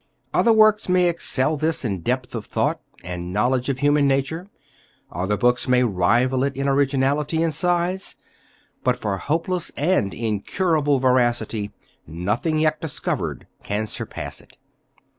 _Other 0.33 0.55
works 0.55 0.89
may 0.89 1.07
excel 1.07 1.57
this 1.57 1.85
in 1.85 2.01
depth 2.01 2.33
of 2.33 2.47
thought 2.47 2.81
and 3.03 3.31
knowledge 3.31 3.69
of 3.69 3.77
human 3.81 4.07
nature: 4.07 4.47
other 5.11 5.37
books 5.37 5.67
may 5.67 5.83
rival 5.83 6.43
it 6.43 6.55
in 6.57 6.67
originality 6.67 7.43
and 7.43 7.51
size_; 7.53 8.15
but, 8.83 8.97
for 8.97 9.15
hopeless 9.17 9.71
and 9.77 10.11
incurable 10.11 10.97
veracity, 10.97 11.71
nothing 12.07 12.57
yet 12.57 12.81
discovered 12.81 13.45
can 13.61 13.85
surpass 13.85 14.41
it. 14.41 14.57